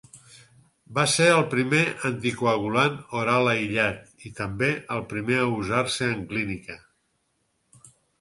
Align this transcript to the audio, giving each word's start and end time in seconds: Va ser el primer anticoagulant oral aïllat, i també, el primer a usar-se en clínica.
Va 0.97 1.01
ser 1.15 1.25
el 1.33 1.41
primer 1.49 1.81
anticoagulant 2.09 2.95
oral 3.19 3.49
aïllat, 3.51 3.99
i 4.29 4.31
també, 4.39 4.71
el 4.95 5.03
primer 5.13 5.37
a 5.43 5.45
usar-se 5.59 6.09
en 6.15 6.25
clínica. 6.33 6.79